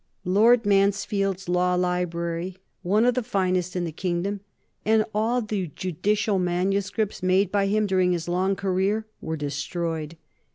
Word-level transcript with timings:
Lord 0.25 0.65
Mansfield's 0.65 1.47
law 1.47 1.75
library, 1.75 2.57
one 2.81 3.05
of 3.05 3.13
the 3.13 3.21
finest 3.21 3.75
in 3.75 3.83
the 3.85 3.91
kingdom, 3.91 4.41
and 4.83 5.05
all 5.13 5.43
the 5.43 5.67
judicial 5.67 6.39
manuscripts 6.39 7.21
made 7.21 7.51
by 7.51 7.67
him 7.67 7.85
during 7.85 8.11
his 8.11 8.27
long 8.27 8.55
career, 8.55 9.05
were 9.21 9.37
destroyed. 9.37 10.17